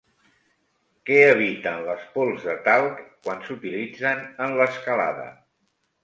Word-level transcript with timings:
Què 1.09 1.17
eviten 1.33 1.83
les 1.89 2.07
pols 2.15 2.47
de 2.51 2.55
talc 2.67 3.03
quan 3.27 3.43
s'utilitzen 3.49 4.23
en 4.47 4.55
l'escalada? 4.61 5.27